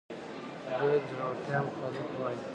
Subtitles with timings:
[0.75, 2.37] به د زړورتیا مخالف وای